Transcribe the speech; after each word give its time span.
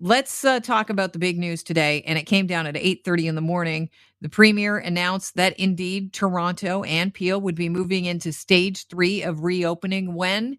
let's 0.00 0.44
uh, 0.44 0.60
talk 0.60 0.90
about 0.90 1.12
the 1.14 1.20
big 1.20 1.38
news 1.38 1.62
today. 1.62 2.02
And 2.06 2.18
it 2.18 2.24
came 2.24 2.46
down 2.48 2.66
at 2.66 2.76
8:30 2.76 3.26
in 3.28 3.36
the 3.36 3.42
morning. 3.42 3.90
The 4.22 4.30
premier 4.30 4.78
announced 4.78 5.36
that 5.36 5.58
indeed 5.60 6.12
Toronto 6.12 6.84
and 6.84 7.14
Peel 7.14 7.40
would 7.40 7.56
be 7.56 7.68
moving 7.70 8.06
into 8.06 8.32
stage 8.32 8.86
three 8.88 9.22
of 9.22 9.44
reopening 9.44 10.14
when 10.14 10.58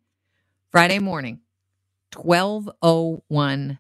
Friday 0.72 1.00
morning, 1.00 1.42
12:01 2.14 3.80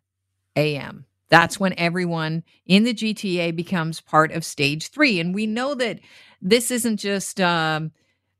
a.m. 0.58 1.06
That's 1.30 1.60
when 1.60 1.76
everyone 1.80 2.44
in 2.68 2.86
the 2.86 2.94
GTA 2.96 3.56
becomes 3.56 4.02
part 4.02 4.34
of 4.34 4.46
stage 4.46 4.90
three. 4.90 5.20
And 5.20 5.36
we 5.36 5.48
know 5.48 5.76
that 5.76 6.00
this 6.42 6.72
isn't 6.72 6.98
just 7.00 7.42
um, 7.42 7.92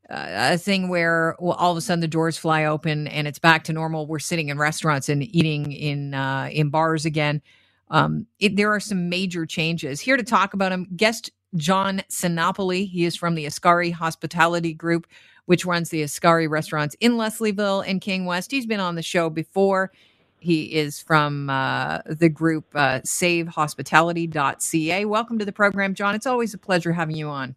a 0.10 0.58
thing 0.58 0.90
where 0.90 1.36
well, 1.40 1.54
all 1.54 1.72
of 1.72 1.78
a 1.78 1.82
sudden 1.82 2.02
the 2.02 2.08
doors 2.08 2.38
fly 2.38 2.66
open 2.66 3.08
and 3.08 3.28
it's 3.28 3.40
back 3.40 3.64
to 3.66 3.74
normal. 3.74 4.08
We're 4.08 4.20
sitting 4.20 4.50
in 4.50 4.58
restaurants 4.58 5.10
and 5.10 5.24
eating 5.24 5.72
in 5.72 6.14
uh, 6.14 6.50
in 6.52 6.70
bars 6.70 7.06
again. 7.06 7.42
Um, 7.90 8.28
it, 8.40 8.56
there 8.56 8.74
are 8.74 8.80
some 8.80 9.10
major 9.10 9.46
changes. 9.46 10.00
Here 10.00 10.18
to 10.18 10.24
talk 10.24 10.54
about 10.54 10.70
them, 10.70 10.88
guest 10.96 11.32
John 11.56 12.02
Sinopoli. 12.10 12.90
He 12.90 13.06
is 13.06 13.16
from 13.16 13.36
the 13.36 13.46
Ascari 13.46 13.94
Hospitality 13.94 14.74
Group, 14.74 15.08
which 15.46 15.66
runs 15.66 15.90
the 15.90 16.04
Ascari 16.04 16.50
restaurants 16.50 16.96
in 17.00 17.14
Leslieville 17.14 17.84
and 17.88 18.02
King 18.02 18.26
West. 18.26 18.52
He's 18.52 18.66
been 18.68 18.80
on 18.80 18.96
the 18.96 19.02
show 19.02 19.30
before. 19.30 19.92
He 20.40 20.74
is 20.74 21.02
from 21.02 21.50
uh, 21.50 22.00
the 22.06 22.30
group 22.30 22.66
uh, 22.76 23.00
savehospitality.ca. 23.02 25.06
Welcome 25.06 25.40
to 25.40 25.46
the 25.46 25.52
program, 25.52 25.94
John. 25.96 26.16
It's 26.16 26.28
always 26.28 26.54
a 26.54 26.58
pleasure 26.58 26.94
having 26.94 27.18
you 27.18 27.28
on. 27.30 27.56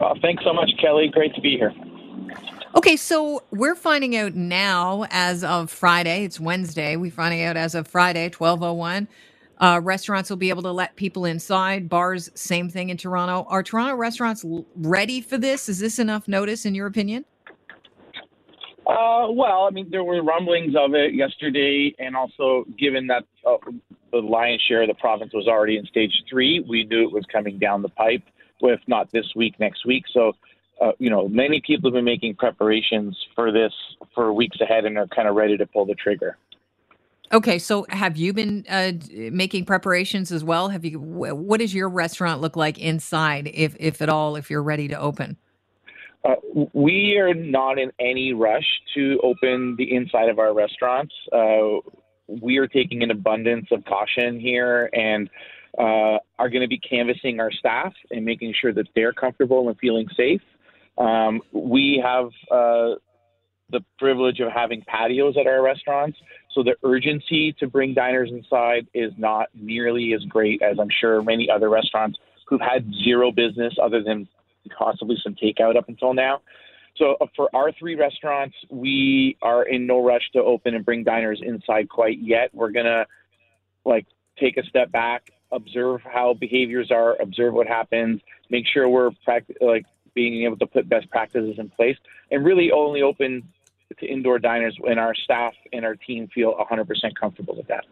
Uh, 0.00 0.14
thanks 0.22 0.42
so 0.44 0.52
much, 0.52 0.70
Kelly. 0.80 1.08
Great 1.08 1.34
to 1.34 1.40
be 1.40 1.56
here. 1.56 1.72
Okay, 2.74 2.96
so 2.96 3.42
we're 3.50 3.74
finding 3.74 4.16
out 4.16 4.34
now 4.34 5.04
as 5.10 5.42
of 5.42 5.70
Friday, 5.70 6.24
it's 6.24 6.38
Wednesday, 6.38 6.94
we're 6.94 7.10
finding 7.10 7.42
out 7.42 7.56
as 7.56 7.74
of 7.74 7.88
Friday, 7.88 8.30
1201. 8.30 9.08
Uh, 9.58 9.80
restaurants 9.82 10.30
will 10.30 10.36
be 10.36 10.50
able 10.50 10.62
to 10.62 10.70
let 10.70 10.94
people 10.96 11.24
inside. 11.24 11.88
Bars, 11.88 12.30
same 12.34 12.70
thing 12.70 12.88
in 12.88 12.96
Toronto. 12.96 13.44
Are 13.48 13.62
Toronto 13.62 13.96
restaurants 13.96 14.44
ready 14.76 15.20
for 15.20 15.36
this? 15.36 15.68
Is 15.68 15.80
this 15.80 15.98
enough 15.98 16.28
notice, 16.28 16.64
in 16.64 16.74
your 16.74 16.86
opinion? 16.86 17.24
Uh, 18.86 19.30
well, 19.30 19.66
I 19.68 19.70
mean, 19.70 19.88
there 19.90 20.02
were 20.02 20.22
rumblings 20.22 20.74
of 20.76 20.94
it 20.94 21.14
yesterday, 21.14 21.94
and 21.98 22.16
also 22.16 22.64
given 22.78 23.06
that 23.08 23.24
uh, 23.46 23.56
the 24.12 24.18
lion's 24.18 24.62
share 24.62 24.82
of 24.82 24.88
the 24.88 24.94
province 24.94 25.32
was 25.34 25.46
already 25.46 25.76
in 25.76 25.84
stage 25.86 26.12
three, 26.28 26.64
we 26.66 26.84
knew 26.84 27.02
it 27.02 27.12
was 27.12 27.24
coming 27.30 27.58
down 27.58 27.82
the 27.82 27.88
pipe. 27.90 28.22
If 28.62 28.80
not 28.86 29.10
this 29.12 29.26
week, 29.34 29.58
next 29.58 29.86
week. 29.86 30.04
So, 30.12 30.32
uh, 30.80 30.92
you 30.98 31.10
know, 31.10 31.28
many 31.28 31.60
people 31.66 31.90
have 31.90 31.94
been 31.94 32.04
making 32.04 32.36
preparations 32.36 33.16
for 33.34 33.52
this 33.52 33.72
for 34.14 34.32
weeks 34.32 34.58
ahead, 34.60 34.84
and 34.84 34.96
are 34.98 35.06
kind 35.08 35.28
of 35.28 35.34
ready 35.34 35.56
to 35.56 35.66
pull 35.66 35.86
the 35.86 35.94
trigger. 35.94 36.36
Okay, 37.32 37.60
so 37.60 37.86
have 37.90 38.16
you 38.16 38.32
been 38.32 38.64
uh, 38.68 38.92
making 39.30 39.64
preparations 39.64 40.32
as 40.32 40.42
well? 40.42 40.68
Have 40.68 40.84
you? 40.84 40.98
What 40.98 41.60
does 41.60 41.72
your 41.72 41.88
restaurant 41.88 42.40
look 42.40 42.56
like 42.56 42.78
inside, 42.78 43.50
if 43.54 43.76
if 43.78 44.02
at 44.02 44.08
all, 44.08 44.36
if 44.36 44.50
you're 44.50 44.62
ready 44.62 44.88
to 44.88 44.98
open? 44.98 45.36
Uh, 46.24 46.34
we 46.72 47.16
are 47.18 47.32
not 47.32 47.78
in 47.78 47.90
any 47.98 48.32
rush 48.34 48.66
to 48.94 49.18
open 49.22 49.74
the 49.76 49.94
inside 49.94 50.28
of 50.28 50.38
our 50.38 50.52
restaurants. 50.52 51.14
Uh, 51.32 51.78
we 52.42 52.58
are 52.58 52.66
taking 52.66 53.02
an 53.02 53.10
abundance 53.10 53.66
of 53.70 53.84
caution 53.84 54.38
here 54.38 54.90
and 54.92 55.30
uh, 55.78 56.18
are 56.38 56.48
going 56.48 56.62
to 56.62 56.68
be 56.68 56.78
canvassing 56.78 57.40
our 57.40 57.50
staff 57.50 57.92
and 58.10 58.24
making 58.24 58.54
sure 58.60 58.72
that 58.72 58.86
they're 58.94 59.12
comfortable 59.12 59.68
and 59.68 59.78
feeling 59.78 60.08
safe. 60.16 60.42
Um, 60.98 61.40
we 61.52 62.02
have 62.04 62.26
uh, 62.50 62.96
the 63.70 63.80
privilege 63.98 64.40
of 64.40 64.52
having 64.52 64.82
patios 64.82 65.36
at 65.38 65.46
our 65.46 65.62
restaurants, 65.62 66.18
so 66.52 66.62
the 66.62 66.74
urgency 66.84 67.52
to 67.60 67.66
bring 67.66 67.94
diners 67.94 68.30
inside 68.32 68.86
is 68.92 69.12
not 69.16 69.48
nearly 69.54 70.12
as 70.14 70.22
great 70.24 70.60
as 70.62 70.78
I'm 70.78 70.90
sure 71.00 71.22
many 71.22 71.48
other 71.48 71.68
restaurants 71.70 72.18
who've 72.46 72.60
had 72.60 72.84
zero 73.04 73.30
business 73.30 73.74
other 73.80 74.02
than 74.02 74.26
possibly 74.76 75.16
some 75.22 75.34
takeout 75.34 75.76
up 75.76 75.88
until 75.88 76.12
now. 76.12 76.40
So 76.96 77.16
uh, 77.20 77.26
for 77.36 77.48
our 77.54 77.72
three 77.72 77.94
restaurants, 77.94 78.56
we 78.68 79.36
are 79.42 79.62
in 79.62 79.86
no 79.86 80.04
rush 80.04 80.28
to 80.32 80.42
open 80.42 80.74
and 80.74 80.84
bring 80.84 81.04
diners 81.04 81.40
inside 81.42 81.88
quite 81.88 82.18
yet. 82.20 82.50
We're 82.52 82.72
gonna 82.72 83.06
like 83.84 84.06
take 84.38 84.56
a 84.56 84.64
step 84.64 84.90
back, 84.90 85.30
observe 85.52 86.00
how 86.02 86.34
behaviors 86.34 86.90
are, 86.90 87.20
observe 87.20 87.54
what 87.54 87.66
happens, 87.66 88.20
make 88.50 88.66
sure 88.66 88.88
we're 88.88 89.10
practic- 89.24 89.58
like 89.60 89.86
being 90.14 90.44
able 90.44 90.56
to 90.56 90.66
put 90.66 90.88
best 90.88 91.08
practices 91.10 91.58
in 91.58 91.68
place, 91.70 91.96
and 92.30 92.44
really 92.44 92.70
only 92.72 93.02
open 93.02 93.42
to 93.98 94.06
indoor 94.06 94.38
diners 94.38 94.76
when 94.80 94.98
our 94.98 95.14
staff 95.14 95.54
and 95.72 95.84
our 95.84 95.96
team 95.96 96.28
feel 96.28 96.54
100% 96.54 96.86
comfortable 97.18 97.56
with 97.56 97.66
that. 97.68 97.84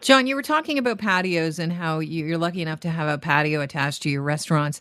John, 0.00 0.26
you 0.26 0.34
were 0.34 0.42
talking 0.42 0.78
about 0.78 0.98
patios 0.98 1.58
and 1.58 1.72
how 1.72 1.98
you're 1.98 2.38
lucky 2.38 2.62
enough 2.62 2.80
to 2.80 2.90
have 2.90 3.08
a 3.08 3.18
patio 3.18 3.60
attached 3.60 4.02
to 4.04 4.10
your 4.10 4.22
restaurants. 4.22 4.80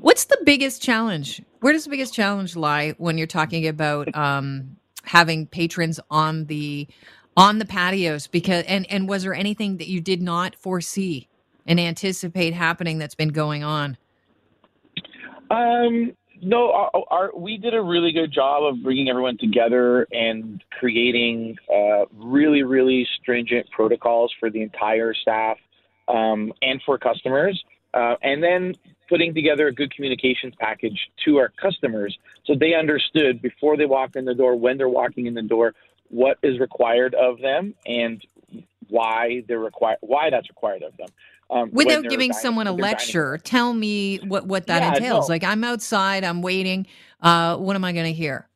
What's 0.00 0.26
the 0.26 0.38
biggest 0.44 0.82
challenge? 0.82 1.42
Where 1.60 1.72
does 1.72 1.84
the 1.84 1.90
biggest 1.90 2.14
challenge 2.14 2.54
lie 2.54 2.94
when 2.98 3.16
you're 3.16 3.26
talking 3.26 3.66
about 3.66 4.14
um, 4.14 4.76
having 5.04 5.46
patrons 5.46 5.98
on 6.10 6.44
the 6.46 6.86
on 7.36 7.58
the 7.58 7.64
patios? 7.64 8.26
Because 8.26 8.64
and 8.66 8.86
and 8.90 9.08
was 9.08 9.22
there 9.22 9.34
anything 9.34 9.78
that 9.78 9.88
you 9.88 10.00
did 10.00 10.20
not 10.20 10.54
foresee 10.54 11.27
and 11.68 11.78
anticipate 11.78 12.54
happening 12.54 12.98
that's 12.98 13.14
been 13.14 13.28
going 13.28 13.62
on? 13.62 13.96
Um, 15.50 16.12
no, 16.40 16.72
our, 16.72 16.90
our, 17.10 17.30
we 17.36 17.58
did 17.58 17.74
a 17.74 17.82
really 17.82 18.10
good 18.10 18.32
job 18.32 18.64
of 18.64 18.82
bringing 18.82 19.08
everyone 19.08 19.36
together 19.38 20.06
and 20.10 20.62
creating 20.78 21.56
uh, 21.72 22.06
really, 22.12 22.62
really 22.62 23.06
stringent 23.20 23.70
protocols 23.70 24.32
for 24.40 24.50
the 24.50 24.62
entire 24.62 25.14
staff 25.14 25.58
um, 26.08 26.52
and 26.62 26.80
for 26.84 26.98
customers. 26.98 27.62
Uh, 27.94 28.14
and 28.22 28.42
then 28.42 28.74
putting 29.08 29.34
together 29.34 29.68
a 29.68 29.72
good 29.72 29.94
communications 29.94 30.54
package 30.60 30.98
to 31.24 31.38
our 31.38 31.50
customers 31.60 32.16
so 32.44 32.54
they 32.54 32.74
understood 32.74 33.40
before 33.40 33.76
they 33.76 33.86
walked 33.86 34.16
in 34.16 34.24
the 34.24 34.34
door, 34.34 34.56
when 34.56 34.76
they're 34.76 34.88
walking 34.88 35.26
in 35.26 35.34
the 35.34 35.42
door, 35.42 35.74
what 36.08 36.38
is 36.42 36.58
required 36.60 37.14
of 37.14 37.40
them 37.40 37.74
and 37.86 38.22
why 38.88 39.42
they're 39.48 39.58
required, 39.58 39.98
why 40.00 40.30
that's 40.30 40.48
required 40.48 40.82
of 40.82 40.96
them. 40.96 41.08
Um, 41.50 41.70
Without 41.72 42.02
giving 42.04 42.30
dining, 42.30 42.32
someone 42.34 42.66
a 42.66 42.72
lecture, 42.72 43.32
dining. 43.32 43.42
tell 43.42 43.72
me 43.72 44.18
what, 44.18 44.46
what 44.46 44.66
that 44.66 44.82
yeah, 44.82 44.94
entails. 44.94 45.28
No. 45.28 45.34
Like 45.34 45.44
I'm 45.44 45.64
outside, 45.64 46.24
I'm 46.24 46.42
waiting. 46.42 46.86
Uh, 47.22 47.56
what 47.56 47.74
am 47.74 47.84
I 47.84 47.92
going 47.92 48.06
to 48.06 48.12
hear? 48.12 48.48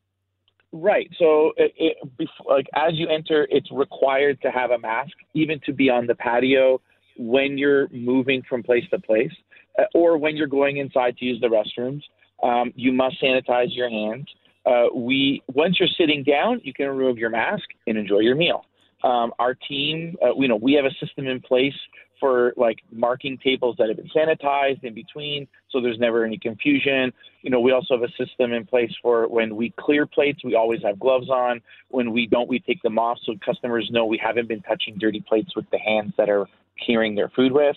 Right. 0.73 1.11
So, 1.19 1.53
it, 1.57 1.73
it, 1.77 1.97
before, 2.17 2.57
like 2.57 2.67
as 2.75 2.93
you 2.95 3.09
enter, 3.09 3.47
it's 3.51 3.71
required 3.73 4.41
to 4.43 4.51
have 4.51 4.71
a 4.71 4.79
mask, 4.79 5.13
even 5.35 5.61
to 5.67 5.73
be 5.73 5.91
on 5.91 6.07
the 6.07 6.15
patio 6.15 6.81
when 7.19 7.59
you're 7.59 7.89
moving 7.91 8.43
from 8.49 8.63
place 8.63 8.85
to 8.91 8.99
place. 8.99 9.33
Uh, 9.79 9.85
or 9.95 10.19
when 10.19 10.37
you're 10.37 10.47
going 10.47 10.77
inside 10.77 11.17
to 11.17 11.25
use 11.25 11.41
the 11.41 11.49
restrooms, 11.49 12.03
um, 12.43 12.73
you 12.77 12.93
must 12.93 13.17
sanitize 13.23 13.69
your 13.71 13.89
hands. 13.89 14.27
Uh, 14.67 14.85
we 14.95 15.43
once 15.49 15.79
you're 15.81 15.89
sitting 15.99 16.23
down, 16.23 16.61
you 16.63 16.73
can 16.73 16.89
remove 16.89 17.19
your 17.19 17.31
mask 17.31 17.65
and 17.87 17.97
enjoy 17.97 18.19
your 18.19 18.37
meal. 18.37 18.65
Um, 19.03 19.33
our 19.39 19.55
team, 19.55 20.17
uh, 20.23 20.35
you 20.37 20.47
know, 20.47 20.57
we 20.57 20.75
have 20.75 20.85
a 20.85 20.95
system 21.05 21.27
in 21.27 21.41
place 21.41 21.75
for 22.23 22.55
like 22.57 22.79
marking 22.93 23.37
tables 23.37 23.75
that 23.79 23.89
have 23.89 23.97
been 23.97 24.11
sanitized 24.15 24.85
in 24.85 24.95
between, 24.95 25.49
so 25.71 25.81
there's 25.81 25.99
never 25.99 26.25
any 26.25 26.39
confusion. 26.39 27.13
You 27.43 27.51
know, 27.51 27.61
we 27.61 27.73
also 27.73 27.99
have 27.99 28.03
a 28.03 28.25
system 28.25 28.53
in 28.53 28.65
place 28.65 28.93
for 29.03 29.27
when 29.27 29.57
we 29.57 29.75
clear 29.79 30.07
plates, 30.07 30.45
we 30.45 30.55
always 30.55 30.83
have 30.85 30.99
gloves 31.01 31.29
on. 31.29 31.61
When 31.89 32.13
we 32.13 32.27
don't, 32.27 32.49
we 32.49 32.61
take 32.61 32.81
them 32.83 32.99
off 32.99 33.19
so 33.25 33.35
customers 33.45 33.89
know 33.91 34.07
we 34.07 34.19
haven't 34.19 34.47
been 34.47 34.63
touching 34.63 34.97
dirty 34.99 35.21
plates 35.21 35.57
with 35.57 35.69
the 35.71 35.79
hands 35.79 36.13
that 36.17 36.31
are 36.31 36.47
carrying 36.87 37.17
their 37.17 37.29
food 37.31 37.53
with 37.53 37.77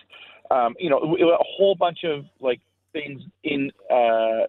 um, 0.51 0.75
you 0.79 0.89
know, 0.89 0.97
a 0.99 1.37
whole 1.39 1.75
bunch 1.75 2.03
of 2.03 2.25
like 2.39 2.61
things 2.93 3.21
in 3.43 3.71
uh, 3.91 4.47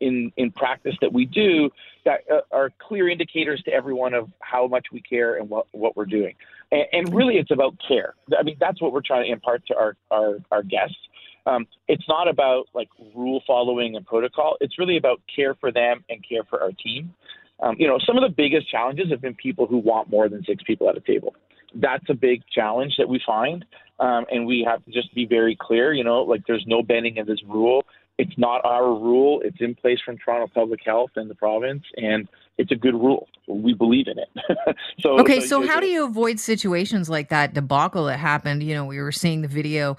in 0.00 0.32
in 0.36 0.50
practice 0.50 0.94
that 1.00 1.12
we 1.12 1.24
do 1.24 1.70
that 2.04 2.20
uh, 2.32 2.40
are 2.52 2.70
clear 2.78 3.08
indicators 3.08 3.62
to 3.64 3.72
everyone 3.72 4.14
of 4.14 4.30
how 4.40 4.66
much 4.66 4.86
we 4.92 5.00
care 5.00 5.36
and 5.36 5.48
what 5.48 5.66
what 5.72 5.96
we're 5.96 6.06
doing. 6.06 6.34
And, 6.72 6.86
and 6.92 7.14
really, 7.14 7.36
it's 7.36 7.50
about 7.50 7.74
care. 7.86 8.14
I 8.38 8.42
mean, 8.42 8.56
that's 8.58 8.80
what 8.80 8.92
we're 8.92 9.02
trying 9.02 9.26
to 9.26 9.32
impart 9.32 9.66
to 9.66 9.76
our 9.76 9.96
our, 10.10 10.38
our 10.50 10.62
guests. 10.62 10.96
Um, 11.46 11.66
it's 11.86 12.08
not 12.08 12.28
about 12.28 12.66
like 12.74 12.88
rule 13.14 13.42
following 13.46 13.96
and 13.96 14.04
protocol. 14.04 14.56
It's 14.60 14.78
really 14.78 14.96
about 14.96 15.20
care 15.34 15.54
for 15.54 15.70
them 15.70 16.04
and 16.10 16.24
care 16.28 16.42
for 16.50 16.60
our 16.60 16.72
team. 16.72 17.14
Um, 17.60 17.76
you 17.78 17.86
know, 17.86 17.98
some 18.04 18.16
of 18.16 18.22
the 18.22 18.34
biggest 18.34 18.68
challenges 18.70 19.10
have 19.10 19.20
been 19.20 19.34
people 19.34 19.66
who 19.66 19.78
want 19.78 20.10
more 20.10 20.28
than 20.28 20.44
six 20.44 20.62
people 20.64 20.88
at 20.90 20.96
a 20.96 21.00
table. 21.00 21.34
That's 21.74 22.04
a 22.08 22.14
big 22.14 22.42
challenge 22.52 22.96
that 22.98 23.08
we 23.08 23.20
find. 23.24 23.64
Um, 23.98 24.26
and 24.30 24.46
we 24.46 24.66
have 24.68 24.84
to 24.84 24.90
just 24.90 25.14
be 25.14 25.24
very 25.24 25.56
clear, 25.58 25.94
you 25.94 26.04
know, 26.04 26.22
like 26.22 26.42
there's 26.46 26.64
no 26.66 26.82
bending 26.82 27.18
of 27.18 27.26
this 27.26 27.42
rule. 27.46 27.84
It's 28.18 28.36
not 28.38 28.64
our 28.64 28.88
rule. 28.88 29.42
It's 29.44 29.58
in 29.60 29.74
place 29.74 29.98
from 30.04 30.16
Toronto 30.18 30.50
Public 30.52 30.80
Health 30.84 31.10
and 31.16 31.28
the 31.28 31.34
province, 31.34 31.84
and 31.96 32.28
it's 32.56 32.72
a 32.72 32.76
good 32.76 32.94
rule. 32.94 33.28
We 33.46 33.74
believe 33.74 34.06
in 34.06 34.18
it. 34.18 34.76
so 35.00 35.18
okay, 35.20 35.40
so, 35.40 35.62
so 35.62 35.68
how 35.68 35.80
do 35.80 35.86
you 35.86 36.04
avoid 36.04 36.40
situations 36.40 37.10
like 37.10 37.28
that 37.28 37.52
debacle 37.52 38.06
that 38.06 38.18
happened? 38.18 38.62
You 38.62 38.74
know, 38.74 38.86
we 38.86 38.98
were 39.00 39.12
seeing 39.12 39.42
the 39.42 39.48
video 39.48 39.96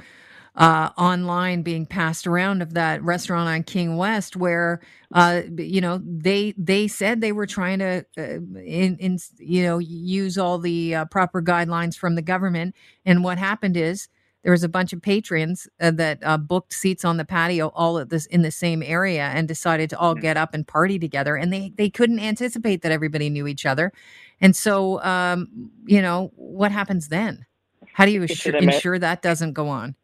uh, 0.58 0.90
online 0.98 1.62
being 1.62 1.86
passed 1.86 2.26
around 2.26 2.64
of 2.64 2.74
that 2.74 3.04
restaurant 3.04 3.48
on 3.48 3.62
King 3.62 3.96
West 3.96 4.36
where 4.36 4.82
uh, 5.14 5.42
you 5.56 5.80
know 5.80 6.02
they 6.04 6.56
they 6.58 6.88
said 6.88 7.22
they 7.22 7.32
were 7.32 7.46
trying 7.46 7.78
to 7.80 8.04
uh, 8.18 8.22
in, 8.22 8.98
in 8.98 9.20
you 9.38 9.62
know 9.62 9.78
use 9.78 10.38
all 10.38 10.58
the 10.58 10.96
uh, 10.96 11.06
proper 11.06 11.44
guidelines 11.44 11.96
from 11.96 12.16
the 12.16 12.24
government 12.24 12.74
and 13.06 13.24
what 13.24 13.38
happened 13.38 13.78
is 13.78 14.10
there 14.44 14.52
was 14.52 14.64
a 14.64 14.70
bunch 14.70 14.94
of 14.94 15.02
patrons 15.02 15.68
uh, 15.82 15.92
that 15.92 16.20
uh, 16.24 16.38
booked 16.38 16.74
seats 16.74 17.04
on 17.04 17.18
the 17.18 17.26
patio 17.26 17.68
all 17.70 17.98
at 18.00 18.10
this 18.10 18.26
in 18.28 18.42
the 18.42 18.52
same 18.52 18.82
area 18.84 19.32
and 19.34 19.48
decided 19.48 19.90
to 19.90 20.00
all 20.00 20.14
mm-hmm. 20.14 20.22
get 20.22 20.38
up 20.38 20.54
and 20.54 20.68
party 20.68 21.00
together 21.00 21.36
and 21.36 21.52
they 21.52 21.72
they 21.78 21.90
couldn't 21.90 22.20
anticipate 22.20 22.82
that 22.82 22.92
everybody 22.92 23.30
knew 23.30 23.48
each 23.48 23.66
other 23.66 23.92
and 24.40 24.56
so 24.56 25.02
um, 25.04 25.72
you 25.86 26.02
know 26.02 26.32
what 26.36 26.72
happens 26.72 27.10
then 27.10 27.46
how 27.94 28.06
do 28.06 28.12
you 28.12 28.24
assure, 28.24 28.56
ensure 28.56 29.00
that 29.00 29.22
doesn't 29.22 29.54
go 29.54 29.68
on 29.68 29.96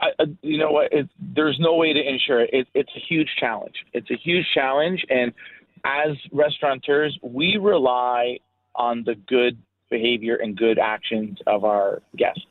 I, 0.00 0.08
I, 0.18 0.24
you 0.42 0.58
know 0.58 0.70
what? 0.70 0.92
It, 0.92 1.08
there's 1.18 1.58
no 1.60 1.74
way 1.74 1.92
to 1.92 2.00
ensure 2.00 2.40
it. 2.40 2.50
it. 2.52 2.66
It's 2.74 2.92
a 2.96 3.00
huge 3.00 3.28
challenge. 3.38 3.74
It's 3.92 4.10
a 4.10 4.16
huge 4.16 4.46
challenge, 4.54 5.04
and 5.10 5.32
as 5.84 6.16
restaurateurs, 6.32 7.18
we 7.22 7.58
rely 7.60 8.38
on 8.74 9.04
the 9.04 9.14
good 9.14 9.58
behavior 9.90 10.36
and 10.36 10.56
good 10.56 10.78
actions 10.78 11.38
of 11.46 11.64
our 11.64 12.02
guests, 12.16 12.43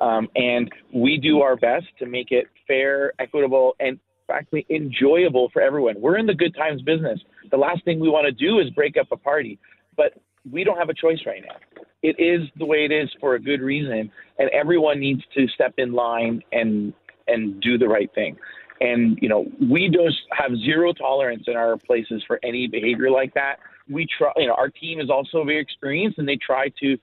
um, 0.00 0.28
and 0.36 0.70
we 0.92 1.16
do 1.16 1.40
our 1.40 1.56
best 1.56 1.86
to 1.98 2.06
make 2.06 2.30
it 2.30 2.46
fair, 2.66 3.12
equitable, 3.18 3.74
and 3.80 3.98
frankly 4.26 4.66
enjoyable 4.70 5.48
for 5.52 5.62
everyone. 5.62 6.00
We're 6.00 6.18
in 6.18 6.26
the 6.26 6.34
good 6.34 6.54
times 6.54 6.82
business. 6.82 7.18
The 7.50 7.56
last 7.56 7.84
thing 7.84 7.98
we 7.98 8.08
want 8.08 8.26
to 8.26 8.32
do 8.32 8.58
is 8.58 8.70
break 8.70 8.96
up 8.96 9.08
a 9.10 9.16
party, 9.16 9.58
but 9.96 10.14
we 10.50 10.64
don't 10.64 10.78
have 10.78 10.88
a 10.88 10.94
choice 10.94 11.18
right 11.26 11.42
now 11.46 11.56
it 12.02 12.16
is 12.18 12.48
the 12.56 12.64
way 12.64 12.84
it 12.84 12.92
is 12.92 13.08
for 13.20 13.34
a 13.34 13.40
good 13.40 13.60
reason, 13.60 14.10
and 14.38 14.50
everyone 14.50 15.00
needs 15.00 15.22
to 15.34 15.46
step 15.48 15.74
in 15.78 15.92
line 15.92 16.42
and 16.52 16.92
and 17.26 17.60
do 17.60 17.76
the 17.76 17.88
right 17.88 18.12
thing. 18.14 18.36
And 18.80 19.18
you 19.20 19.28
know, 19.28 19.46
we 19.60 19.88
just 19.88 20.18
have 20.30 20.52
zero 20.64 20.92
tolerance 20.92 21.44
in 21.46 21.56
our 21.56 21.76
places 21.76 22.22
for 22.26 22.38
any 22.44 22.68
behavior 22.68 23.10
like 23.10 23.34
that. 23.34 23.56
We 23.90 24.06
try, 24.16 24.32
you 24.36 24.46
know, 24.46 24.54
our 24.54 24.68
team 24.68 25.00
is 25.00 25.10
also 25.10 25.44
very 25.44 25.60
experienced, 25.60 26.18
and 26.18 26.28
they 26.28 26.36
try 26.36 26.68
to 26.80 26.96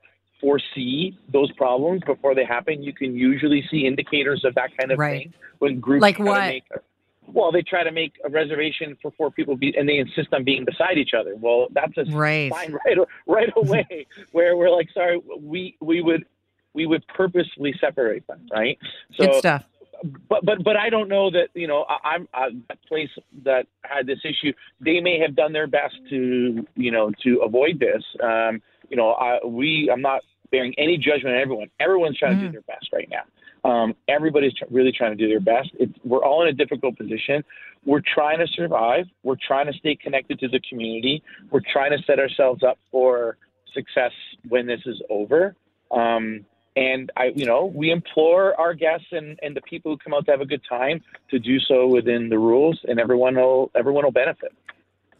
foresee 0.45 1.17
those 1.33 1.51
problems 1.53 2.01
before 2.05 2.35
they 2.35 2.45
happen. 2.45 2.83
You 2.83 2.93
can 2.93 3.15
usually 3.15 3.67
see 3.71 3.87
indicators 3.87 4.43
of 4.45 4.53
that 4.55 4.77
kind 4.77 4.91
of 4.91 4.99
right. 4.99 5.23
thing 5.23 5.33
when 5.57 5.79
groups 5.79 6.01
like 6.03 6.19
what 6.19 6.61
well, 7.27 7.51
they 7.51 7.63
try 7.63 7.83
to 7.83 7.91
make 7.91 8.13
a 8.23 8.29
reservation 8.29 8.95
for 9.01 9.09
four 9.17 9.31
people, 9.31 9.57
be, 9.57 9.75
and 9.75 9.89
they 9.89 9.97
insist 9.97 10.27
on 10.31 10.43
being 10.43 10.63
beside 10.63 10.99
each 10.99 11.15
other. 11.19 11.35
Well, 11.35 11.67
that's 11.71 11.97
a 11.97 12.05
right. 12.11 12.51
fine 12.51 12.77
right 12.85 12.97
right 13.27 13.49
away. 13.55 14.05
where 14.31 14.55
we're 14.55 14.69
like, 14.69 14.89
sorry, 14.93 15.19
we 15.39 15.75
we 15.81 16.03
would 16.03 16.25
we 16.73 16.85
would 16.85 17.03
purposely 17.07 17.73
separate 17.81 18.27
them, 18.27 18.47
right? 18.51 18.77
So, 19.17 19.25
Good 19.25 19.35
stuff. 19.37 19.63
But 20.29 20.45
but 20.45 20.63
but 20.63 20.77
I 20.77 20.91
don't 20.91 21.09
know 21.09 21.31
that 21.31 21.47
you 21.55 21.67
know 21.67 21.85
I, 21.89 22.09
I'm 22.09 22.27
uh, 22.31 22.49
that 22.67 22.77
place 22.87 23.09
that 23.43 23.65
had 23.81 24.05
this 24.05 24.19
issue. 24.23 24.53
They 24.79 24.99
may 24.99 25.17
have 25.19 25.35
done 25.35 25.51
their 25.51 25.67
best 25.67 25.95
to 26.11 26.67
you 26.75 26.91
know 26.91 27.11
to 27.23 27.41
avoid 27.43 27.79
this. 27.79 28.03
Um, 28.21 28.61
you 28.89 28.97
know, 28.97 29.11
I, 29.13 29.45
we 29.45 29.89
I'm 29.91 30.01
not 30.01 30.21
bearing 30.51 30.73
any 30.77 30.97
judgment 30.97 31.35
on 31.35 31.41
everyone. 31.41 31.69
Everyone's 31.79 32.17
trying 32.17 32.33
mm. 32.33 32.35
to 32.35 32.41
do 32.41 32.45
mm-hmm. 32.47 32.53
their 32.53 32.75
best 32.75 32.89
right 32.93 33.09
now. 33.09 33.69
Um, 33.69 33.95
everybody's 34.07 34.53
tr- 34.53 34.65
really 34.69 34.91
trying 34.91 35.17
to 35.17 35.21
do 35.23 35.27
their 35.27 35.39
best. 35.39 35.69
It's, 35.79 35.93
we're 36.03 36.23
all 36.23 36.43
in 36.43 36.49
a 36.49 36.53
difficult 36.53 36.97
position. 36.97 37.43
We're 37.83 38.01
trying 38.13 38.39
to 38.39 38.47
survive. 38.47 39.05
We're 39.23 39.37
trying 39.47 39.65
to 39.67 39.73
stay 39.73 39.95
connected 39.95 40.39
to 40.39 40.47
the 40.47 40.59
community. 40.69 41.23
We're 41.51 41.61
trying 41.71 41.91
to 41.91 42.03
set 42.05 42.19
ourselves 42.19 42.63
up 42.63 42.77
for 42.91 43.37
success 43.73 44.11
when 44.47 44.67
this 44.67 44.81
is 44.85 45.01
over. 45.09 45.55
Um, 45.91 46.45
and 46.75 47.11
I, 47.15 47.31
you 47.35 47.45
know, 47.45 47.65
we 47.65 47.91
implore 47.91 48.59
our 48.59 48.73
guests 48.73 49.07
and, 49.11 49.39
and 49.41 49.55
the 49.55 49.61
people 49.61 49.91
who 49.91 49.97
come 49.97 50.13
out 50.13 50.25
to 50.25 50.31
have 50.31 50.41
a 50.41 50.45
good 50.45 50.61
time 50.67 51.01
to 51.31 51.39
do 51.39 51.59
so 51.59 51.87
within 51.87 52.27
the 52.27 52.37
rules, 52.37 52.79
and 52.87 52.99
everyone 52.99 53.35
will 53.35 53.71
everyone 53.75 54.03
will 54.03 54.11
benefit. 54.11 54.51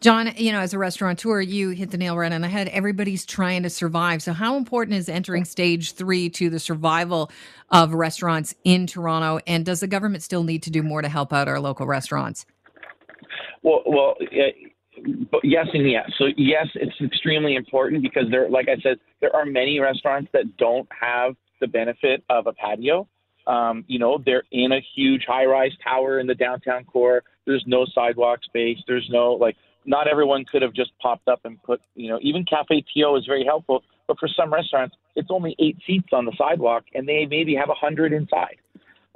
John, 0.00 0.32
you 0.36 0.52
know, 0.52 0.60
as 0.60 0.74
a 0.74 0.78
restaurateur, 0.78 1.40
you 1.40 1.70
hit 1.70 1.90
the 1.90 1.96
nail 1.96 2.16
right 2.16 2.30
on 2.30 2.42
the 2.42 2.48
head. 2.48 2.68
Everybody's 2.68 3.24
trying 3.24 3.62
to 3.62 3.70
survive. 3.70 4.22
So, 4.22 4.32
how 4.32 4.56
important 4.56 4.96
is 4.96 5.08
entering 5.08 5.44
stage 5.44 5.92
three 5.92 6.28
to 6.30 6.50
the 6.50 6.58
survival 6.58 7.30
of 7.70 7.94
restaurants 7.94 8.54
in 8.64 8.86
Toronto? 8.86 9.40
And 9.46 9.64
does 9.64 9.80
the 9.80 9.86
government 9.86 10.22
still 10.22 10.44
need 10.44 10.62
to 10.64 10.70
do 10.70 10.82
more 10.82 11.00
to 11.00 11.08
help 11.08 11.32
out 11.32 11.48
our 11.48 11.60
local 11.60 11.86
restaurants? 11.86 12.44
Well, 13.62 13.82
well, 13.86 14.14
yes 15.42 15.66
and 15.72 15.90
yes. 15.90 16.10
So, 16.18 16.26
yes, 16.36 16.66
it's 16.74 16.94
extremely 17.00 17.56
important 17.56 18.02
because 18.02 18.24
there, 18.30 18.50
like 18.50 18.68
I 18.68 18.80
said, 18.82 18.98
there 19.20 19.34
are 19.34 19.46
many 19.46 19.80
restaurants 19.80 20.30
that 20.34 20.56
don't 20.58 20.88
have 20.98 21.34
the 21.60 21.66
benefit 21.66 22.22
of 22.28 22.46
a 22.46 22.52
patio. 22.52 23.08
Um, 23.46 23.84
you 23.86 23.98
know, 23.98 24.20
they're 24.24 24.42
in 24.52 24.72
a 24.72 24.80
huge 24.94 25.22
high-rise 25.26 25.72
tower 25.82 26.18
in 26.18 26.26
the 26.26 26.34
downtown 26.34 26.84
core. 26.84 27.22
There's 27.46 27.64
no 27.66 27.86
sidewalk 27.94 28.40
space. 28.44 28.78
There's 28.86 29.08
no 29.10 29.32
like 29.32 29.56
not 29.86 30.08
everyone 30.08 30.44
could 30.44 30.62
have 30.62 30.72
just 30.72 30.90
popped 31.00 31.28
up 31.28 31.40
and 31.44 31.62
put, 31.62 31.80
you 31.94 32.08
know, 32.08 32.18
even 32.20 32.44
Cafe 32.44 32.84
TO 32.92 33.16
is 33.16 33.24
very 33.26 33.44
helpful, 33.44 33.82
but 34.06 34.18
for 34.18 34.28
some 34.28 34.52
restaurants, 34.52 34.96
it's 35.14 35.28
only 35.30 35.56
eight 35.58 35.78
seats 35.86 36.08
on 36.12 36.24
the 36.24 36.32
sidewalk 36.36 36.84
and 36.94 37.08
they 37.08 37.26
maybe 37.26 37.54
have 37.54 37.70
a 37.70 37.74
hundred 37.74 38.12
inside. 38.12 38.56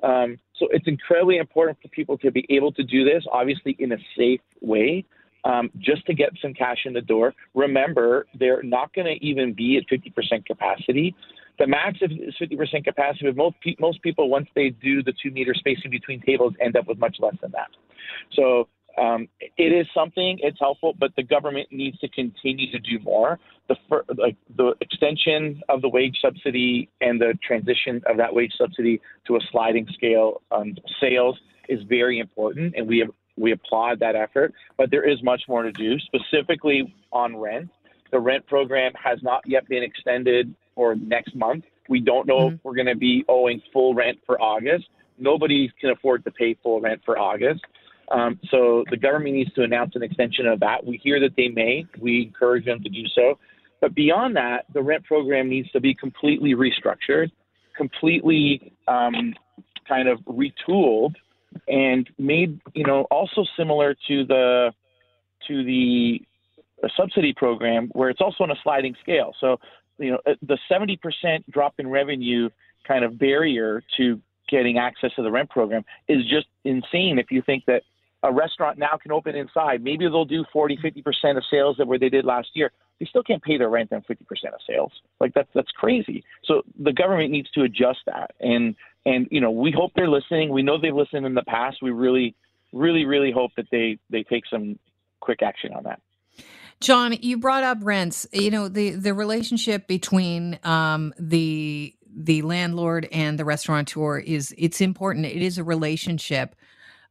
Um, 0.03 0.39
so 0.57 0.69
it's 0.71 0.87
incredibly 0.87 1.37
important 1.37 1.79
for 1.83 1.89
people 1.89 2.17
to 2.19 2.31
be 2.31 2.47
able 2.51 2.73
to 2.73 2.83
do 2.83 3.05
this, 3.05 3.25
obviously 3.31 3.77
in 3.79 3.93
a 3.93 3.99
safe 4.17 4.41
way, 4.61 5.05
um, 5.45 5.71
just 5.79 6.07
to 6.07 6.15
get 6.15 6.31
some 6.41 6.55
cash 6.55 6.79
in 6.85 6.93
the 6.93 7.01
door. 7.01 7.35
Remember, 7.55 8.27
they're 8.39 8.63
not 8.63 8.95
going 8.95 9.07
to 9.07 9.25
even 9.25 9.55
be 9.55 9.79
at 9.79 9.85
50% 9.89 10.47
capacity. 10.47 11.15
The 11.59 11.67
max 11.67 11.99
is 12.01 12.35
50% 12.41 12.85
capacity, 12.85 13.27
but 13.27 13.37
most, 13.37 13.57
pe- 13.63 13.77
most 13.79 14.03
people, 14.03 14.31
once 14.31 14.49
they 14.55 14.71
do 14.71 15.03
the 15.03 15.13
two 15.23 15.31
meter 15.31 15.55
spacing 15.55 15.91
between 15.91 16.21
tables, 16.23 16.55
end 16.61 16.77
up 16.77 16.87
with 16.87 16.99
much 16.99 17.17
less 17.21 17.35
than 17.43 17.53
that. 17.53 17.69
So 18.33 18.69
um, 19.01 19.29
it 19.57 19.73
is 19.73 19.87
something. 19.95 20.39
It's 20.43 20.59
helpful, 20.61 20.95
but 20.99 21.11
the 21.17 21.23
government 21.23 21.69
needs 21.71 21.99
to 22.01 22.09
continue 22.09 22.71
to 22.71 22.79
do 22.79 22.99
more. 23.03 23.39
The 23.69 23.77
like 24.17 24.37
the 24.57 24.75
extension 24.81 25.63
of 25.69 25.81
the 25.81 25.89
wage 25.89 26.19
subsidy 26.21 26.91
and 27.01 27.21
the 27.21 27.39
transition 27.43 28.03
of 28.07 28.17
that 28.19 28.35
wage 28.35 28.53
subsidy 28.59 29.01
to 29.27 29.37
a 29.37 29.41
sliding 29.51 29.87
scale 29.95 30.43
on 30.51 30.77
sales 31.01 31.39
is 31.69 31.81
very 31.89 32.19
important, 32.19 32.75
and 32.77 32.87
we 32.87 32.99
have, 32.99 33.11
we 33.37 33.53
applaud 33.53 34.01
that 34.01 34.17
effort. 34.17 34.53
But 34.77 34.91
there 34.91 35.09
is 35.09 35.23
much 35.23 35.43
more 35.49 35.63
to 35.63 35.73
do, 35.73 35.99
specifically 36.01 36.95
on 37.13 37.37
rent. 37.37 37.71
The 38.11 38.19
rent 38.19 38.47
program 38.47 38.93
has 39.03 39.23
not 39.23 39.43
yet 39.47 39.67
been 39.69 39.83
extended 39.83 40.55
for 40.75 40.95
next 40.95 41.35
month. 41.35 41.65
We 41.89 42.01
don't 42.01 42.27
know 42.27 42.39
mm-hmm. 42.39 42.55
if 42.57 42.65
we're 42.65 42.75
going 42.75 42.87
to 42.87 42.97
be 42.97 43.25
owing 43.29 43.63
full 43.73 43.95
rent 43.95 44.19
for 44.27 44.41
August. 44.41 44.89
Nobody 45.19 45.71
can 45.81 45.91
afford 45.91 46.25
to 46.25 46.31
pay 46.31 46.57
full 46.63 46.81
rent 46.81 47.03
for 47.05 47.19
August. 47.19 47.63
Um, 48.11 48.41
so 48.51 48.85
the 48.91 48.97
government 48.97 49.35
needs 49.35 49.53
to 49.55 49.63
announce 49.63 49.95
an 49.95 50.03
extension 50.03 50.47
of 50.47 50.61
that. 50.61 50.85
We 50.85 50.97
hear 50.97 51.21
that 51.21 51.37
they 51.37 51.49
may. 51.49 51.87
We 52.01 52.23
encourage 52.23 52.65
them 52.65 52.83
to 52.83 52.89
do 52.89 53.07
so. 53.15 53.39
But 53.81 53.95
beyond 53.95 54.37
that, 54.37 54.67
the 54.75 54.83
rent 54.83 55.05
program 55.05 55.49
needs 55.49 55.71
to 55.71 55.81
be 55.81 55.95
completely 55.95 56.55
restructured, 56.55 57.31
completely 57.77 58.73
um, 58.89 59.35
kind 59.89 60.09
of 60.09 60.19
retooled, 60.21 61.15
and 61.69 62.09
made 62.19 62.61
you 62.75 62.85
know 62.85 63.03
also 63.11 63.45
similar 63.57 63.95
to 64.09 64.25
the 64.27 64.73
to 65.49 65.65
the 65.65 66.21
subsidy 66.97 67.33
program 67.33 67.89
where 67.93 68.11
it's 68.11 68.21
also 68.21 68.45
on 68.45 68.51
a 68.51 68.57
sliding 68.63 68.95
scale. 69.01 69.35
So 69.41 69.59
you 69.99 70.13
know 70.13 70.19
the 70.43 70.59
70% 70.71 70.99
drop 71.51 71.75
in 71.79 71.89
revenue 71.89 72.51
kind 72.87 73.05
of 73.05 73.19
barrier 73.19 73.83
to 73.97 74.21
getting 74.49 74.79
access 74.79 75.13
to 75.15 75.23
the 75.23 75.31
rent 75.31 75.49
program 75.49 75.85
is 76.09 76.25
just 76.29 76.47
insane 76.65 77.19
if 77.19 77.31
you 77.31 77.43
think 77.43 77.65
that 77.67 77.83
a 78.23 78.33
restaurant 78.33 78.79
now 78.79 78.99
can 79.01 79.13
open 79.13 79.35
inside. 79.35 79.83
Maybe 79.83 80.05
they'll 80.07 80.25
do 80.25 80.45
40, 80.53 80.77
50% 80.77 81.37
of 81.37 81.45
sales 81.51 81.77
that 81.79 81.87
where 81.87 81.99
they 81.99 82.09
did 82.09 82.25
last 82.25 82.49
year. 82.55 82.71
They 82.99 83.07
still 83.07 83.23
can't 83.23 83.43
pay 83.43 83.57
their 83.57 83.71
rent 83.71 83.93
on 83.93 84.03
50% 84.03 84.21
of 84.53 84.61
sales. 84.67 84.93
Like 85.21 85.33
that's 85.33 85.49
that's 85.55 85.71
crazy. 85.71 86.23
So 86.45 86.63
the 86.79 86.93
government 86.93 87.31
needs 87.31 87.51
to 87.53 87.63
adjust 87.63 88.01
that. 88.07 88.33
And 88.41 88.75
and 89.07 89.27
you 89.31 89.41
know, 89.41 89.51
we 89.51 89.73
hope 89.73 89.93
they're 89.97 90.11
listening. 90.11 90.51
We 90.51 90.63
know 90.63 90.79
they've 90.79 90.95
listened 90.95 91.25
in 91.25 91.35
the 91.35 91.45
past. 91.45 91.79
We 91.81 91.91
really 91.91 92.35
really 92.73 93.07
really 93.07 93.33
hope 93.33 93.53
that 93.57 93.67
they 93.73 93.99
they 94.11 94.23
take 94.23 94.45
some 94.51 94.79
quick 95.21 95.43
action 95.43 95.73
on 95.73 95.85
that. 95.85 96.01
John, 96.81 97.15
you 97.21 97.39
brought 97.39 97.63
up 97.63 97.79
rents. 97.81 98.27
You 98.33 98.51
know, 98.51 98.69
the 98.69 98.91
the 98.91 99.15
relationship 99.15 99.87
between 99.87 100.59
um 100.63 101.15
the 101.19 101.95
the 102.15 102.43
landlord 102.43 103.09
and 103.13 103.39
the 103.39 103.45
restaurateur 103.47 104.19
is 104.19 104.55
it's 104.59 104.83
important. 104.83 105.25
It 105.25 105.43
is 105.43 105.57
a 105.57 105.65
relationship. 105.65 106.55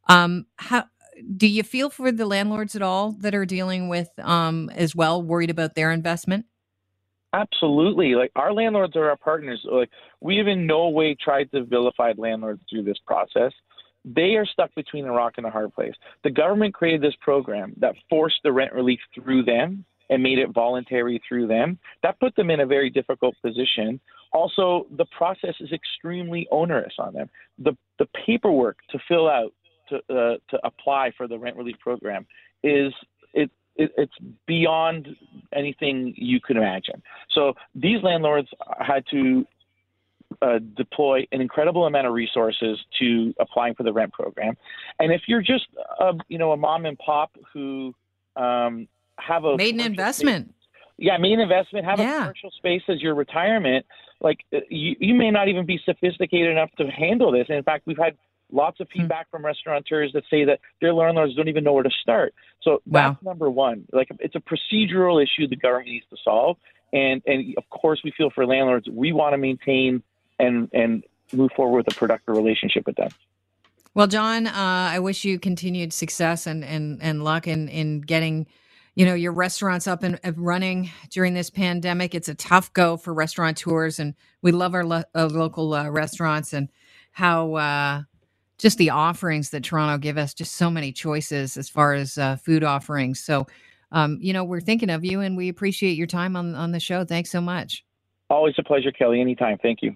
Um, 0.08 0.48
how 0.58 0.86
do 1.38 1.48
you 1.48 1.64
feel 1.64 1.90
for 1.90 2.12
the 2.12 2.26
landlords 2.26 2.76
at 2.76 2.82
all 2.82 3.12
that 3.20 3.36
are 3.36 3.46
dealing 3.46 3.90
with 3.90 4.10
um, 4.20 4.70
as 4.72 4.96
well, 4.96 5.22
worried 5.22 5.50
about 5.50 5.76
their 5.76 5.92
investment? 5.92 6.46
Absolutely. 7.34 8.16
Like 8.16 8.32
our 8.36 8.54
landlords 8.54 8.96
are 8.96 9.10
our 9.10 9.18
partners. 9.18 9.62
Like 9.64 9.90
we 10.20 10.38
have 10.38 10.48
in 10.48 10.66
no 10.66 10.90
way 10.90 11.16
tried 11.16 11.52
to 11.52 11.64
vilify 11.64 12.14
landlords 12.18 12.62
through 12.70 12.84
this 12.84 12.98
process. 13.06 13.54
They 14.04 14.36
are 14.36 14.46
stuck 14.46 14.74
between 14.76 15.06
a 15.06 15.12
rock 15.12 15.34
and 15.38 15.46
a 15.46 15.52
hard 15.52 15.74
place. 15.74 15.94
The 16.24 16.32
government 16.32 16.74
created 16.74 17.02
this 17.02 17.16
program 17.22 17.74
that 17.78 17.96
forced 18.10 18.40
the 18.44 18.52
rent 18.52 18.74
relief 18.74 19.00
through 19.14 19.44
them, 19.44 19.86
and 20.10 20.24
made 20.24 20.40
it 20.40 20.50
voluntary 20.50 21.22
through 21.28 21.48
them, 21.48 21.78
that 22.04 22.20
put 22.20 22.36
them 22.36 22.50
in 22.50 22.62
a 22.62 22.66
very 22.66 22.90
difficult 22.90 23.36
position. 23.44 24.00
Also, 24.34 24.88
the 24.98 25.06
process 25.16 25.56
is 25.60 25.72
extremely 25.72 26.48
onerous 26.52 26.94
on 27.00 27.14
them. 27.14 27.30
The 27.60 27.78
the 28.00 28.08
paperwork 28.26 28.78
to 28.90 29.00
fill 29.08 29.30
out 29.30 29.54
to 29.90 29.96
uh, 30.10 30.38
to 30.50 30.60
apply 30.64 31.12
for 31.18 31.28
the 31.28 31.38
rent 31.38 31.56
relief 31.58 31.78
program 31.80 32.26
is 32.64 32.94
it, 33.34 33.50
it 33.76 33.92
it's 33.98 34.14
beyond 34.46 35.08
anything 35.54 36.14
you 36.16 36.40
could 36.42 36.58
imagine. 36.58 37.02
So 37.32 37.54
these 37.76 38.02
landlords 38.04 38.50
had 38.80 39.04
to 39.12 39.46
uh, 40.42 40.60
deploy 40.78 41.28
an 41.32 41.42
incredible 41.42 41.86
amount 41.86 42.08
of 42.08 42.14
resources 42.14 42.80
to 43.00 43.34
applying 43.40 43.74
for 43.76 43.84
the 43.84 43.92
rent 43.92 44.14
program. 44.14 44.56
And 45.00 45.12
if 45.12 45.24
you're 45.28 45.42
just, 45.42 45.66
a, 46.00 46.14
you 46.28 46.38
know, 46.38 46.52
a 46.52 46.58
mom 46.58 46.86
and 46.86 46.98
pop 46.98 47.32
who 47.52 47.94
um, 48.36 48.88
have 49.18 49.44
a 49.44 49.58
made 49.58 49.74
an 49.76 49.82
investment, 49.82 50.46
space, 50.46 50.56
yeah, 50.98 51.18
made 51.18 51.34
an 51.34 51.40
investment, 51.40 51.86
have 51.86 52.00
Yeah. 52.00 52.18
a 52.18 52.20
commercial 52.22 52.52
space 52.52 52.84
as 52.88 53.02
your 53.02 53.16
retirement, 53.16 53.86
like 54.22 54.40
uh, 54.54 54.60
you, 54.70 54.96
you 55.00 55.16
may 55.16 55.32
not 55.32 55.48
even 55.48 55.66
be 55.66 55.80
sophisticated 55.84 56.52
enough 56.52 56.70
to 56.78 56.88
handle 56.88 57.32
this. 57.32 57.46
And 57.50 57.58
in 57.58 57.64
fact, 57.64 57.88
we've 57.88 57.98
had 57.98 58.16
lots 58.52 58.80
of 58.80 58.88
Hmm. 58.92 59.02
feedback 59.02 59.30
from 59.30 59.46
restaurateurs 59.46 60.12
that 60.14 60.24
say 60.30 60.44
that 60.46 60.60
their 60.82 60.94
landlords 60.94 61.36
don't 61.36 61.48
even 61.48 61.64
know 61.64 61.74
where 61.74 61.84
to 61.84 61.92
start. 62.02 62.34
So 62.62 62.82
Wow. 62.86 63.12
that's 63.12 63.24
number 63.24 63.50
one. 63.50 63.86
Like 63.92 64.10
it's 64.20 64.36
a 64.36 64.40
procedural 64.40 65.22
issue 65.24 65.48
the 65.48 65.56
government 65.56 65.90
needs 65.90 66.06
to 66.10 66.18
solve. 66.24 66.58
And 66.92 67.22
and 67.28 67.54
of 67.58 67.70
course, 67.70 68.02
we 68.04 68.12
feel 68.12 68.30
for 68.32 68.46
landlords, 68.46 68.88
we 68.90 69.12
want 69.14 69.34
to 69.34 69.38
maintain 69.38 70.02
and 70.40 70.70
and 70.74 71.04
move 71.32 71.52
forward 71.56 71.86
with 71.86 71.96
a 71.96 72.00
productive 72.00 72.36
relationship 72.36 72.88
with 72.88 72.96
them. 72.96 73.10
Well, 73.94 74.08
John, 74.08 74.48
uh, 74.48 74.54
I 74.56 75.00
wish 75.00 75.26
you 75.26 75.40
continued 75.40 75.94
success 75.94 76.48
and 76.48 76.64
and 76.64 77.02
and 77.02 77.24
luck 77.24 77.48
in 77.48 77.68
in 77.70 78.02
getting, 78.02 78.48
you 78.96 79.06
know, 79.06 79.14
your 79.14 79.32
restaurants 79.32 79.88
up 79.88 80.02
and 80.04 80.20
and 80.24 80.38
running 80.38 80.90
during 81.12 81.34
this 81.36 81.50
pandemic. 81.52 82.16
It's 82.16 82.30
a 82.30 82.36
tough 82.36 82.74
go 82.74 82.98
for 82.98 83.14
restaurateurs, 83.14 84.00
and 84.00 84.16
we 84.42 84.52
love 84.52 84.74
our 84.74 84.86
lo- 84.86 85.04
uh, 85.14 85.28
local 85.28 85.74
uh, 85.74 85.90
restaurants 85.90 86.54
and 86.54 86.70
how 87.12 87.56
uh, 87.56 88.04
just 88.60 88.78
the 88.78 88.92
offerings 88.92 89.50
that 89.50 89.64
Toronto 89.64 89.98
give 89.98 90.20
us. 90.20 90.36
Just 90.36 90.56
so 90.56 90.70
many 90.70 90.92
choices 90.92 91.58
as 91.58 91.68
far 91.68 91.94
as 91.96 92.18
uh, 92.18 92.36
food 92.36 92.64
offerings. 92.64 93.20
So, 93.20 93.48
um, 93.92 94.20
you 94.22 94.34
know, 94.34 94.44
we're 94.44 94.62
thinking 94.62 94.92
of 94.92 95.04
you, 95.04 95.22
and 95.22 95.36
we 95.36 95.50
appreciate 95.50 95.94
your 95.98 96.08
time 96.08 96.36
on 96.36 96.54
on 96.54 96.72
the 96.72 96.80
show. 96.80 97.04
Thanks 97.04 97.32
so 97.32 97.42
much. 97.42 97.84
Always 98.30 98.54
a 98.60 98.64
pleasure, 98.64 98.92
Kelly. 98.92 99.20
Anytime. 99.20 99.58
Thank 99.58 99.82
you. 99.82 99.96